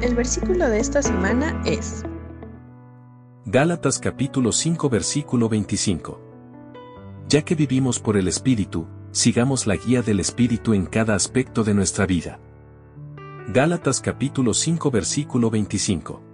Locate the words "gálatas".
3.46-3.98, 13.48-14.00